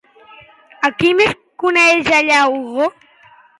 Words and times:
A 0.89 0.91
qui 1.03 1.11
més 1.19 1.37
coneix 1.65 2.11
allà 2.23 2.43
Hugo? 2.57 2.91